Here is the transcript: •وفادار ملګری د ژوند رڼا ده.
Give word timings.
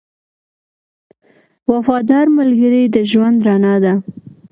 •وفادار 1.71 2.25
ملګری 2.37 2.83
د 2.95 2.97
ژوند 3.11 3.37
رڼا 3.47 3.75
ده. 3.83 3.93